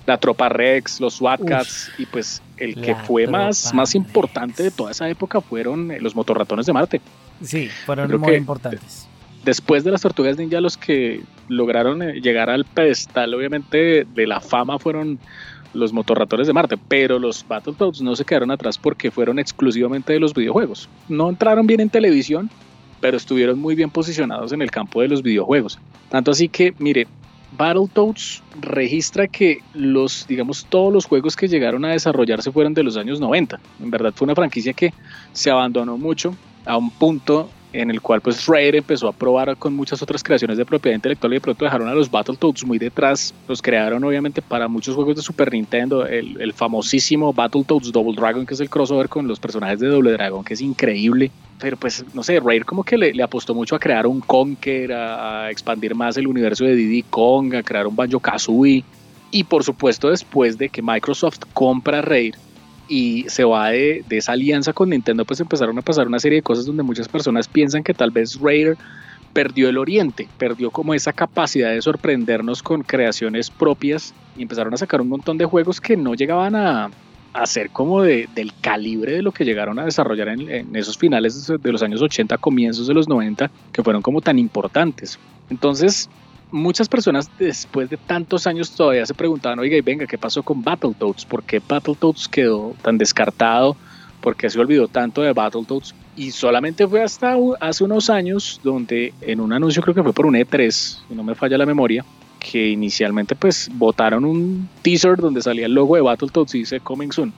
La 0.06 0.18
Tropa 0.18 0.48
Rex, 0.48 1.00
los 1.00 1.14
SWAT 1.14 1.44
Cats, 1.44 1.92
y 1.98 2.06
pues 2.06 2.42
el 2.56 2.74
que 2.80 2.94
fue 2.94 3.26
más, 3.26 3.72
más 3.74 3.94
importante 3.94 4.62
de 4.62 4.70
toda 4.70 4.90
esa 4.90 5.08
época 5.08 5.40
fueron 5.40 5.92
los 6.00 6.16
motorratones 6.16 6.66
de 6.66 6.72
Marte. 6.72 7.00
Sí, 7.42 7.68
fueron 7.86 8.18
muy 8.18 8.34
importantes 8.34 9.09
después 9.44 9.84
de 9.84 9.90
las 9.90 10.02
tortugas 10.02 10.38
ninja 10.38 10.60
los 10.60 10.76
que 10.76 11.22
lograron 11.48 12.02
eh, 12.02 12.20
llegar 12.20 12.50
al 12.50 12.64
pedestal 12.64 13.34
obviamente 13.34 14.04
de 14.04 14.26
la 14.26 14.40
fama 14.40 14.78
fueron 14.78 15.18
los 15.72 15.92
motorratones 15.92 16.46
de 16.46 16.52
Marte, 16.52 16.76
pero 16.88 17.18
los 17.18 17.46
Battletoads 17.46 18.02
no 18.02 18.16
se 18.16 18.24
quedaron 18.24 18.50
atrás 18.50 18.76
porque 18.78 19.10
fueron 19.10 19.38
exclusivamente 19.38 20.12
de 20.12 20.20
los 20.20 20.34
videojuegos. 20.34 20.88
No 21.08 21.28
entraron 21.28 21.66
bien 21.66 21.80
en 21.80 21.90
televisión, 21.90 22.50
pero 23.00 23.16
estuvieron 23.16 23.58
muy 23.58 23.74
bien 23.74 23.90
posicionados 23.90 24.52
en 24.52 24.62
el 24.62 24.70
campo 24.70 25.00
de 25.00 25.08
los 25.08 25.22
videojuegos. 25.22 25.78
Tanto 26.08 26.32
así 26.32 26.48
que, 26.48 26.74
mire, 26.78 27.06
Battletoads 27.56 28.42
registra 28.60 29.28
que 29.28 29.60
los, 29.74 30.26
digamos, 30.26 30.66
todos 30.68 30.92
los 30.92 31.06
juegos 31.06 31.36
que 31.36 31.48
llegaron 31.48 31.84
a 31.84 31.90
desarrollarse 31.90 32.52
fueron 32.52 32.74
de 32.74 32.82
los 32.82 32.96
años 32.96 33.20
90. 33.20 33.60
En 33.80 33.90
verdad 33.90 34.12
fue 34.14 34.26
una 34.26 34.34
franquicia 34.34 34.72
que 34.72 34.92
se 35.32 35.50
abandonó 35.50 35.98
mucho 35.98 36.34
a 36.64 36.76
un 36.76 36.90
punto 36.90 37.48
en 37.72 37.90
el 37.90 38.00
cual 38.00 38.20
pues 38.20 38.46
Rare 38.46 38.78
empezó 38.78 39.08
a 39.08 39.12
probar 39.12 39.56
con 39.56 39.74
muchas 39.74 40.02
otras 40.02 40.22
creaciones 40.22 40.58
de 40.58 40.64
propiedad 40.64 40.96
intelectual 40.96 41.32
y 41.32 41.36
de 41.36 41.40
pronto 41.40 41.64
dejaron 41.64 41.88
a 41.88 41.94
los 41.94 42.10
Battletoads 42.10 42.64
muy 42.64 42.78
detrás. 42.78 43.34
Los 43.48 43.62
crearon 43.62 44.02
obviamente 44.04 44.42
para 44.42 44.68
muchos 44.68 44.94
juegos 44.94 45.16
de 45.16 45.22
Super 45.22 45.52
Nintendo, 45.52 46.06
el, 46.06 46.52
famosísimo 46.52 47.32
Battletoads 47.32 47.92
Double 47.92 48.14
Dragon, 48.14 48.44
que 48.44 48.54
es 48.54 48.60
el 48.60 48.68
crossover 48.68 49.08
con 49.08 49.28
los 49.28 49.38
personajes 49.38 49.78
de 49.78 49.88
Double 49.88 50.12
Dragon, 50.12 50.42
que 50.44 50.54
es 50.54 50.60
increíble. 50.60 51.30
pero 51.60 51.76
pues 51.76 52.04
no 52.14 52.22
sé, 52.22 52.40
Rare 52.40 52.64
como 52.64 52.82
que 52.82 52.96
le, 52.96 53.22
apostó 53.22 53.54
mucho 53.54 53.76
a 53.76 53.78
crear 53.78 54.06
un 54.06 54.20
Conker, 54.20 54.92
a, 54.92 55.50
expandir 55.50 55.94
más 55.94 56.16
el 56.16 56.26
universo 56.26 56.64
de 56.64 56.74
Diddy 56.74 57.04
Kong, 57.04 57.54
a 57.54 57.62
crear 57.62 57.86
un 57.86 57.94
Banjo 57.94 58.20
Kazooie. 58.20 58.84
Y 59.32 59.44
por 59.44 59.62
supuesto, 59.62 60.10
después 60.10 60.58
de 60.58 60.68
que 60.68 60.82
Microsoft 60.82 61.40
compra 61.52 62.02
Rare 62.02 62.32
y 62.90 63.24
se 63.28 63.44
va 63.44 63.70
de, 63.70 64.04
esa 64.10 64.32
alianza 64.32 64.72
con 64.72 64.90
Nintendo, 64.90 65.24
pues 65.24 65.38
empezaron 65.38 65.78
a 65.78 65.82
pasar 65.82 66.08
una 66.08 66.18
serie 66.18 66.38
de 66.38 66.42
cosas 66.42 66.66
donde 66.66 66.82
muchas 66.82 67.06
personas 67.08 67.46
piensan 67.46 67.84
que 67.84 67.94
tal 67.94 68.10
vez 68.10 68.38
Rare 68.40 68.74
perdió 69.32 69.68
el 69.68 69.78
oriente, 69.78 70.28
perdió 70.36 70.72
como 70.72 70.92
esa 70.92 71.12
capacidad 71.12 71.70
de 71.70 71.80
sorprendernos 71.80 72.64
con 72.64 72.82
creaciones 72.82 73.48
propias 73.48 74.12
y 74.36 74.42
empezaron 74.42 74.74
a 74.74 74.76
sacar 74.76 75.00
un 75.00 75.08
montón 75.08 75.38
de 75.38 75.44
juegos 75.44 75.80
que 75.80 75.96
no 75.96 76.14
llegaban 76.14 76.56
a, 76.56 76.90
a 77.32 77.46
ser 77.46 77.70
como 77.70 78.02
de, 78.02 78.28
del 78.34 78.52
calibre 78.60 79.12
de 79.12 79.22
lo 79.22 79.30
que 79.30 79.44
llegaron 79.44 79.78
a 79.78 79.84
desarrollar 79.84 80.28
en, 80.28 80.74
esos 80.74 80.98
finales 80.98 81.46
de 81.46 81.72
los 81.72 81.84
años 81.84 82.02
80, 82.02 82.38
comienzos 82.38 82.88
de 82.88 82.94
los 82.94 83.08
90, 83.08 83.52
que 83.72 83.84
fueron 83.84 84.02
como 84.02 84.20
tan 84.20 84.36
importantes. 84.36 85.16
Entonces, 85.48 86.10
muchas 86.50 86.88
personas 86.88 87.30
después 87.38 87.90
de 87.90 87.96
tantos 87.96 88.46
años 88.46 88.70
todavía 88.72 89.06
se 89.06 89.14
preguntaban, 89.14 89.58
oiga, 89.58 89.76
y 89.76 89.80
venga, 89.80 90.06
¿qué 90.06 90.18
pasó 90.18 90.42
con 90.42 90.62
Battletoads? 90.62 91.24
¿Por 91.24 91.42
qué 91.42 91.60
Battletoads 91.66 92.28
quedó 92.28 92.74
tan 92.82 92.98
descartado? 92.98 93.76
¿Por 94.20 94.36
qué 94.36 94.50
se 94.50 94.58
olvidó 94.58 94.88
tanto 94.88 95.22
de 95.22 95.32
Battletoads? 95.32 95.94
Y 96.16 96.32
solamente 96.32 96.86
fue 96.86 97.02
hasta 97.02 97.36
hace 97.60 97.84
unos 97.84 98.10
años 98.10 98.60
donde 98.62 99.14
en 99.20 99.40
un 99.40 99.52
anuncio, 99.52 99.82
creo 99.82 99.94
que 99.94 100.02
fue 100.02 100.12
por 100.12 100.26
un 100.26 100.34
E3, 100.34 100.70
si 100.70 101.14
no 101.14 101.22
me 101.22 101.34
falla 101.34 101.56
la 101.56 101.66
memoria, 101.66 102.04
que 102.38 102.68
inicialmente 102.68 103.34
pues 103.34 103.70
votaron 103.74 104.24
un 104.24 104.68
teaser 104.82 105.16
donde 105.16 105.42
salía 105.42 105.66
el 105.66 105.74
logo 105.74 105.96
de 105.96 106.02
Battletoads 106.02 106.54
y 106.54 106.58
dice 106.60 106.80
Coming 106.80 107.12
Soon. 107.12 107.32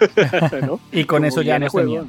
y 0.92 1.04
con 1.04 1.24
eso 1.24 1.42
ya 1.42 1.58
no 1.58 1.68
tenían. 1.68 2.08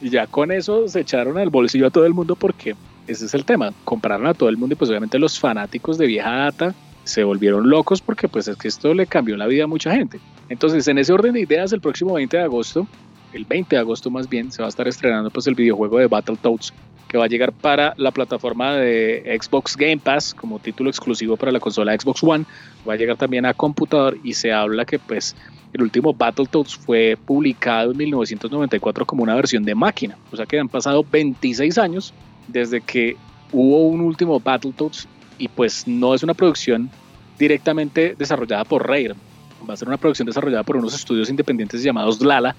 Y 0.00 0.10
ya 0.10 0.26
con 0.26 0.52
eso 0.52 0.86
se 0.88 1.00
echaron 1.00 1.38
al 1.38 1.50
bolsillo 1.50 1.86
a 1.86 1.90
todo 1.90 2.06
el 2.06 2.14
mundo 2.14 2.36
porque 2.36 2.76
ese 3.08 3.24
es 3.24 3.34
el 3.34 3.44
tema. 3.44 3.72
Compraron 3.84 4.26
a 4.26 4.34
todo 4.34 4.48
el 4.48 4.56
mundo 4.56 4.74
y 4.74 4.76
pues 4.76 4.90
obviamente 4.90 5.18
los 5.18 5.38
fanáticos 5.40 5.98
de 5.98 6.06
vieja 6.06 6.30
data 6.30 6.74
se 7.04 7.24
volvieron 7.24 7.68
locos 7.68 8.02
porque 8.02 8.28
pues 8.28 8.48
es 8.48 8.56
que 8.56 8.68
esto 8.68 8.92
le 8.92 9.06
cambió 9.06 9.36
la 9.36 9.46
vida 9.46 9.64
a 9.64 9.66
mucha 9.66 9.92
gente. 9.92 10.20
Entonces 10.48 10.86
en 10.88 10.98
ese 10.98 11.12
orden 11.12 11.32
de 11.32 11.40
ideas 11.40 11.72
el 11.72 11.80
próximo 11.80 12.14
20 12.14 12.36
de 12.36 12.42
agosto, 12.42 12.86
el 13.32 13.46
20 13.46 13.76
de 13.76 13.80
agosto 13.80 14.10
más 14.10 14.28
bien, 14.28 14.52
se 14.52 14.62
va 14.62 14.66
a 14.66 14.68
estar 14.68 14.86
estrenando 14.86 15.30
pues 15.30 15.46
el 15.46 15.54
videojuego 15.54 15.98
de 15.98 16.06
Battletoads 16.06 16.72
que 17.08 17.16
va 17.16 17.24
a 17.24 17.28
llegar 17.28 17.52
para 17.52 17.94
la 17.96 18.10
plataforma 18.10 18.74
de 18.74 19.38
Xbox 19.40 19.76
Game 19.76 19.96
Pass 19.96 20.34
como 20.34 20.58
título 20.58 20.90
exclusivo 20.90 21.38
para 21.38 21.50
la 21.50 21.60
consola 21.60 21.98
Xbox 21.98 22.22
One. 22.22 22.44
Va 22.86 22.92
a 22.92 22.96
llegar 22.96 23.16
también 23.16 23.46
a 23.46 23.54
computador 23.54 24.18
y 24.22 24.34
se 24.34 24.52
habla 24.52 24.84
que 24.84 24.98
pues 24.98 25.34
el 25.72 25.82
último 25.82 26.12
Battletoads 26.12 26.76
fue 26.76 27.16
publicado 27.24 27.92
en 27.92 27.96
1994 27.96 29.06
como 29.06 29.22
una 29.22 29.34
versión 29.34 29.64
de 29.64 29.74
máquina. 29.74 30.18
O 30.30 30.36
sea 30.36 30.44
que 30.44 30.58
han 30.58 30.68
pasado 30.68 31.04
26 31.10 31.78
años 31.78 32.12
desde 32.48 32.80
que 32.80 33.16
hubo 33.52 33.86
un 33.88 34.00
último 34.00 34.40
Battletoads 34.40 35.06
y 35.38 35.48
pues 35.48 35.86
no 35.86 36.14
es 36.14 36.22
una 36.22 36.34
producción 36.34 36.90
directamente 37.38 38.14
desarrollada 38.18 38.64
por 38.64 38.86
Rare. 38.86 39.14
Va 39.68 39.74
a 39.74 39.76
ser 39.76 39.88
una 39.88 39.96
producción 39.96 40.26
desarrollada 40.26 40.64
por 40.64 40.76
unos 40.76 40.94
estudios 40.94 41.30
independientes 41.30 41.82
llamados 41.82 42.20
Lala, 42.20 42.54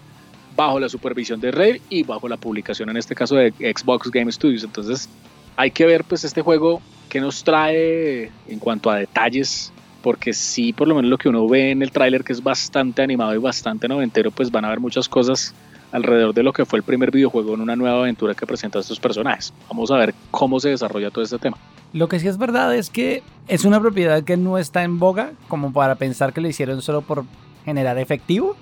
bajo 0.55 0.79
la 0.79 0.89
supervisión 0.89 1.39
de 1.39 1.51
Rare 1.51 1.81
y 1.89 2.03
bajo 2.03 2.27
la 2.27 2.37
publicación 2.37 2.89
en 2.89 2.97
este 2.97 3.15
caso 3.15 3.35
de 3.35 3.51
Xbox 3.51 4.09
Game 4.11 4.31
Studios. 4.31 4.63
Entonces 4.63 5.09
hay 5.55 5.71
que 5.71 5.85
ver 5.85 6.03
pues 6.03 6.23
este 6.23 6.41
juego 6.41 6.81
que 7.09 7.19
nos 7.19 7.43
trae 7.43 8.31
en 8.47 8.59
cuanto 8.59 8.89
a 8.89 8.97
detalles, 8.97 9.71
porque 10.01 10.33
sí 10.33 10.73
por 10.73 10.87
lo 10.87 10.95
menos 10.95 11.09
lo 11.09 11.17
que 11.17 11.29
uno 11.29 11.47
ve 11.47 11.71
en 11.71 11.81
el 11.81 11.91
tráiler 11.91 12.23
que 12.23 12.33
es 12.33 12.41
bastante 12.43 13.01
animado 13.01 13.33
y 13.33 13.37
bastante 13.37 13.87
noventero, 13.87 14.31
pues 14.31 14.51
van 14.51 14.63
a 14.63 14.67
haber 14.67 14.79
muchas 14.79 15.09
cosas 15.09 15.53
alrededor 15.91 16.33
de 16.33 16.43
lo 16.43 16.53
que 16.53 16.65
fue 16.65 16.79
el 16.79 16.83
primer 16.83 17.11
videojuego 17.11 17.53
en 17.53 17.61
una 17.61 17.75
nueva 17.75 17.99
aventura 17.99 18.35
que 18.35 18.45
presenta 18.45 18.79
a 18.79 18.81
estos 18.81 18.99
personajes. 18.99 19.53
Vamos 19.69 19.91
a 19.91 19.97
ver 19.97 20.13
cómo 20.31 20.59
se 20.59 20.69
desarrolla 20.69 21.11
todo 21.11 21.23
este 21.23 21.39
tema. 21.39 21.57
Lo 21.93 22.07
que 22.07 22.19
sí 22.19 22.27
es 22.27 22.37
verdad 22.37 22.75
es 22.75 22.89
que 22.89 23.23
es 23.47 23.65
una 23.65 23.79
propiedad 23.79 24.23
que 24.23 24.37
no 24.37 24.57
está 24.57 24.83
en 24.83 24.99
boga 24.99 25.31
como 25.47 25.73
para 25.73 25.95
pensar 25.95 26.33
que 26.33 26.41
lo 26.41 26.47
hicieron 26.47 26.81
solo 26.81 27.01
por 27.01 27.25
generar 27.65 27.97
efectivo. 27.97 28.55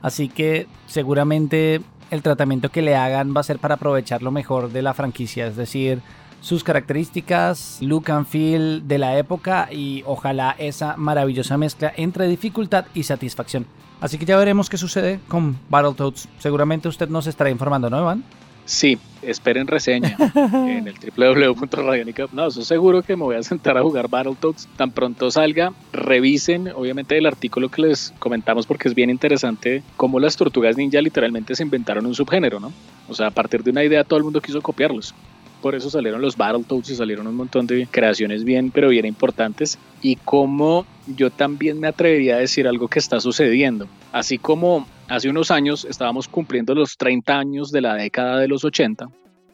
Así 0.00 0.28
que 0.28 0.66
seguramente 0.86 1.80
el 2.10 2.22
tratamiento 2.22 2.70
que 2.70 2.82
le 2.82 2.96
hagan 2.96 3.34
va 3.36 3.40
a 3.40 3.44
ser 3.44 3.58
para 3.58 3.74
aprovechar 3.74 4.22
lo 4.22 4.30
mejor 4.30 4.70
de 4.70 4.82
la 4.82 4.94
franquicia, 4.94 5.46
es 5.46 5.56
decir, 5.56 6.00
sus 6.40 6.64
características, 6.64 7.78
look 7.80 8.10
and 8.10 8.26
feel 8.26 8.88
de 8.88 8.98
la 8.98 9.16
época 9.16 9.68
y 9.70 10.02
ojalá 10.06 10.56
esa 10.58 10.96
maravillosa 10.96 11.56
mezcla 11.56 11.92
entre 11.96 12.26
dificultad 12.26 12.86
y 12.94 13.04
satisfacción. 13.04 13.64
Así 14.02 14.18
que 14.18 14.26
ya 14.26 14.36
veremos 14.36 14.68
qué 14.68 14.76
sucede 14.76 15.20
con 15.28 15.56
Battletoads. 15.70 16.28
Seguramente 16.40 16.88
usted 16.88 17.08
nos 17.08 17.28
estará 17.28 17.50
informando, 17.50 17.88
¿no, 17.88 18.00
Iván? 18.00 18.24
Sí, 18.64 18.98
esperen 19.22 19.68
reseña 19.68 20.16
en 20.34 20.88
el 20.88 20.94
www.radionica. 21.16 22.26
No, 22.32 22.48
eso 22.48 22.62
seguro 22.64 23.02
que 23.02 23.14
me 23.14 23.22
voy 23.22 23.36
a 23.36 23.44
sentar 23.44 23.78
a 23.78 23.82
jugar 23.82 24.08
Battletoads. 24.08 24.66
Tan 24.76 24.90
pronto 24.90 25.30
salga, 25.30 25.72
revisen 25.92 26.66
obviamente 26.74 27.16
el 27.16 27.26
artículo 27.26 27.68
que 27.68 27.82
les 27.82 28.12
comentamos 28.18 28.66
porque 28.66 28.88
es 28.88 28.94
bien 28.96 29.08
interesante 29.08 29.84
cómo 29.96 30.18
las 30.18 30.36
tortugas 30.36 30.76
ninja 30.76 31.00
literalmente 31.00 31.54
se 31.54 31.62
inventaron 31.62 32.04
un 32.04 32.16
subgénero, 32.16 32.58
¿no? 32.58 32.72
O 33.08 33.14
sea, 33.14 33.28
a 33.28 33.30
partir 33.30 33.62
de 33.62 33.70
una 33.70 33.84
idea 33.84 34.02
todo 34.02 34.16
el 34.16 34.24
mundo 34.24 34.40
quiso 34.40 34.60
copiarlos 34.62 35.14
por 35.62 35.76
eso 35.76 35.88
salieron 35.88 36.20
los 36.20 36.36
Battletoads 36.36 36.90
y 36.90 36.96
salieron 36.96 37.26
un 37.28 37.36
montón 37.36 37.66
de 37.66 37.86
creaciones 37.88 38.42
bien, 38.44 38.70
pero 38.72 38.88
bien 38.88 39.06
importantes. 39.06 39.78
Y 40.02 40.16
como 40.16 40.84
yo 41.06 41.30
también 41.30 41.78
me 41.78 41.86
atrevería 41.86 42.34
a 42.34 42.40
decir 42.40 42.66
algo 42.66 42.88
que 42.88 42.98
está 42.98 43.20
sucediendo. 43.20 43.86
Así 44.10 44.38
como 44.38 44.86
hace 45.08 45.30
unos 45.30 45.50
años 45.52 45.86
estábamos 45.88 46.26
cumpliendo 46.26 46.74
los 46.74 46.96
30 46.96 47.38
años 47.38 47.70
de 47.70 47.80
la 47.80 47.94
década 47.94 48.38
de 48.38 48.48
los 48.48 48.64
80, 48.64 49.08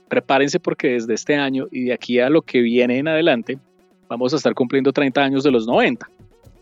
prepárense 0.09 0.59
porque 0.59 0.89
desde 0.89 1.15
este 1.15 1.37
año 1.37 1.67
y 1.71 1.85
de 1.85 1.93
aquí 1.93 2.19
a 2.19 2.31
lo 2.31 2.41
que 2.41 2.63
viene 2.63 2.99
en 2.99 3.09
adelante, 3.09 3.59
vamos 4.09 4.33
a 4.33 4.37
estar 4.37 4.55
cumpliendo 4.55 4.93
30 4.93 5.23
años 5.23 5.45
de 5.45 5.51
los 5.51 5.67
90. 5.67 6.09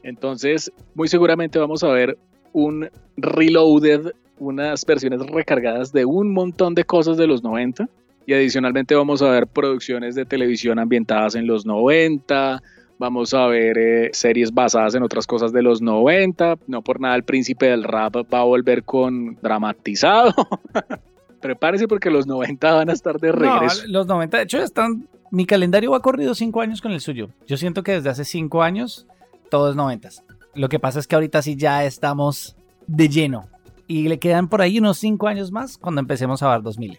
Entonces, 0.02 0.72
muy 0.94 1.06
seguramente 1.06 1.58
vamos 1.58 1.84
a 1.84 1.88
ver 1.88 2.18
un 2.52 2.90
reloaded, 3.16 4.12
unas 4.38 4.84
versiones 4.84 5.20
recargadas 5.26 5.92
de 5.92 6.04
un 6.04 6.32
montón 6.32 6.74
de 6.74 6.84
cosas 6.84 7.16
de 7.16 7.28
los 7.28 7.44
90 7.44 7.88
y 8.26 8.34
adicionalmente 8.34 8.94
vamos 8.94 9.22
a 9.22 9.30
ver 9.30 9.46
producciones 9.46 10.14
de 10.14 10.26
televisión 10.26 10.78
ambientadas 10.78 11.36
en 11.36 11.46
los 11.46 11.64
90, 11.64 12.62
vamos 12.98 13.32
a 13.34 13.46
ver 13.46 13.78
eh, 13.78 14.10
series 14.12 14.52
basadas 14.52 14.94
en 14.96 15.02
otras 15.02 15.26
cosas 15.26 15.52
de 15.52 15.62
los 15.62 15.80
90, 15.80 16.56
no 16.66 16.82
por 16.82 17.00
nada 17.00 17.14
el 17.14 17.22
príncipe 17.22 17.66
del 17.66 17.84
rap 17.84 18.16
va 18.16 18.40
a 18.40 18.44
volver 18.44 18.82
con 18.82 19.36
dramatizado. 19.36 20.34
Prepárese 21.40 21.86
porque 21.86 22.10
los 22.10 22.26
90 22.26 22.72
van 22.72 22.90
a 22.90 22.92
estar 22.92 23.20
de 23.20 23.30
regreso. 23.30 23.84
los 23.86 24.06
90, 24.06 24.36
de 24.36 24.42
hecho, 24.42 24.58
están. 24.58 25.08
Mi 25.30 25.44
calendario 25.44 25.94
ha 25.94 26.02
corrido 26.02 26.34
5 26.34 26.60
años 26.60 26.80
con 26.80 26.92
el 26.92 27.00
suyo. 27.00 27.28
Yo 27.46 27.56
siento 27.56 27.82
que 27.82 27.92
desde 27.92 28.10
hace 28.10 28.24
5 28.24 28.62
años 28.62 29.06
todo 29.50 29.70
es 29.70 29.76
90. 29.76 30.08
Lo 30.54 30.68
que 30.68 30.80
pasa 30.80 30.98
es 30.98 31.06
que 31.06 31.14
ahorita 31.14 31.42
sí 31.42 31.56
ya 31.56 31.84
estamos 31.84 32.56
de 32.86 33.08
lleno. 33.08 33.48
Y 33.86 34.08
le 34.08 34.18
quedan 34.18 34.48
por 34.48 34.62
ahí 34.62 34.78
unos 34.78 34.98
5 34.98 35.28
años 35.28 35.52
más 35.52 35.78
cuando 35.78 36.00
empecemos 36.00 36.42
a 36.42 36.50
ver 36.50 36.62
2000. 36.62 36.98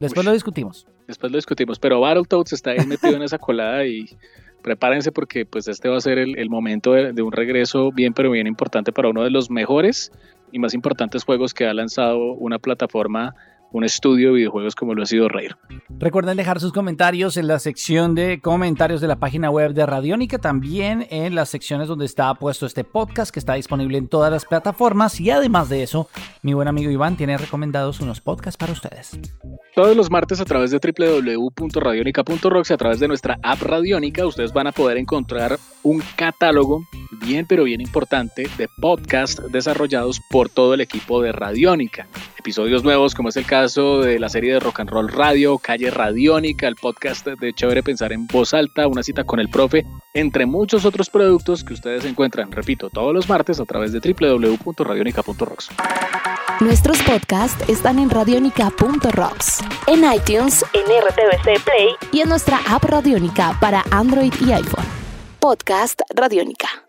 Después 0.00 0.24
lo 0.26 0.32
discutimos. 0.32 0.86
Después 1.06 1.32
lo 1.32 1.38
discutimos, 1.38 1.78
pero 1.78 2.00
Battletoads 2.00 2.52
está 2.52 2.70
ahí 2.70 2.86
metido 2.86 3.14
en 3.16 3.22
esa 3.22 3.38
colada 3.38 3.86
y 3.86 4.06
prepárense 4.62 5.12
porque 5.12 5.46
pues 5.46 5.68
este 5.68 5.88
va 5.88 5.96
a 5.96 6.00
ser 6.00 6.18
el, 6.18 6.50
momento 6.50 6.92
de, 6.92 7.12
de, 7.12 7.22
un 7.22 7.32
regreso 7.32 7.92
bien 7.92 8.12
pero 8.12 8.32
bien 8.32 8.48
importante 8.48 8.92
para 8.92 9.08
uno 9.08 9.22
de 9.22 9.30
los 9.30 9.48
mejores 9.48 10.10
y 10.50 10.58
más 10.58 10.74
importantes 10.74 11.24
juegos 11.24 11.54
que 11.54 11.66
ha 11.66 11.74
lanzado 11.74 12.32
una 12.32 12.58
plataforma 12.58 13.34
un 13.72 13.84
estudio 13.84 14.28
de 14.28 14.36
videojuegos 14.36 14.74
como 14.74 14.94
lo 14.94 15.02
ha 15.02 15.06
sido 15.06 15.28
Rare. 15.28 15.56
Recuerden 15.98 16.36
dejar 16.36 16.60
sus 16.60 16.72
comentarios 16.72 17.36
en 17.36 17.46
la 17.46 17.58
sección 17.58 18.14
de 18.14 18.40
comentarios 18.40 19.00
de 19.00 19.08
la 19.08 19.16
página 19.16 19.50
web 19.50 19.72
de 19.72 19.86
Radiónica, 19.86 20.38
también 20.38 21.06
en 21.10 21.34
las 21.34 21.48
secciones 21.48 21.88
donde 21.88 22.06
está 22.06 22.32
puesto 22.34 22.66
este 22.66 22.84
podcast 22.84 23.32
que 23.32 23.38
está 23.38 23.54
disponible 23.54 23.98
en 23.98 24.08
todas 24.08 24.30
las 24.30 24.44
plataformas 24.44 25.20
y 25.20 25.30
además 25.30 25.68
de 25.68 25.82
eso, 25.82 26.08
mi 26.42 26.54
buen 26.54 26.68
amigo 26.68 26.90
Iván 26.90 27.16
tiene 27.16 27.36
recomendados 27.38 28.00
unos 28.00 28.20
podcasts 28.20 28.56
para 28.56 28.72
ustedes. 28.72 29.18
Todos 29.74 29.96
los 29.96 30.10
martes 30.10 30.40
a 30.40 30.44
través 30.44 30.70
de 30.70 30.78
www.radionica.rocks 30.78 32.70
y 32.70 32.74
a 32.74 32.76
través 32.78 33.00
de 33.00 33.08
nuestra 33.08 33.38
app 33.42 33.60
Radiónica 33.60 34.26
ustedes 34.26 34.52
van 34.52 34.68
a 34.68 34.72
poder 34.72 34.96
encontrar 34.96 35.58
un 35.82 36.02
catálogo 36.16 36.82
bien 37.20 37.46
pero 37.46 37.64
bien 37.64 37.80
importante 37.80 38.48
de 38.56 38.68
podcasts 38.80 39.42
desarrollados 39.50 40.20
por 40.30 40.48
todo 40.48 40.74
el 40.74 40.80
equipo 40.80 41.20
de 41.20 41.32
Radiónica. 41.32 42.06
Episodios 42.46 42.84
nuevos 42.84 43.12
como 43.12 43.28
es 43.30 43.36
el 43.36 43.44
caso 43.44 44.02
de 44.02 44.20
la 44.20 44.28
serie 44.28 44.52
de 44.52 44.60
Rock 44.60 44.78
and 44.78 44.90
Roll 44.90 45.08
Radio, 45.08 45.58
Calle 45.58 45.90
Radiónica, 45.90 46.68
el 46.68 46.76
podcast 46.76 47.26
de 47.26 47.52
Chévere 47.52 47.82
Pensar 47.82 48.12
en 48.12 48.28
Voz 48.28 48.54
Alta, 48.54 48.86
una 48.86 49.02
cita 49.02 49.24
con 49.24 49.40
el 49.40 49.48
profe, 49.48 49.84
entre 50.14 50.46
muchos 50.46 50.84
otros 50.84 51.10
productos 51.10 51.64
que 51.64 51.74
ustedes 51.74 52.04
encuentran, 52.04 52.52
repito, 52.52 52.88
todos 52.88 53.12
los 53.12 53.28
martes 53.28 53.58
a 53.58 53.64
través 53.64 53.90
de 53.90 53.98
www.radionica.rocks. 53.98 55.70
Nuestros 56.60 57.02
podcasts 57.02 57.68
están 57.68 57.98
en 57.98 58.10
radionica.rocks, 58.10 59.64
en 59.88 60.04
iTunes, 60.04 60.64
en 60.72 60.84
RTVC 60.84 61.64
Play 61.64 61.96
y 62.12 62.20
en 62.20 62.28
nuestra 62.28 62.60
app 62.68 62.84
Radionica 62.84 63.58
para 63.60 63.82
Android 63.90 64.32
y 64.46 64.52
iPhone. 64.52 64.86
Podcast 65.40 66.00
Radionica. 66.14 66.85